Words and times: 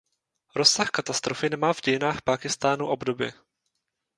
Rozsah 0.55 0.89
katastrofy 0.91 1.49
nemá 1.49 1.73
v 1.73 1.81
dějinách 1.81 2.21
Pákistánu 2.21 2.87
obdoby. 2.87 3.33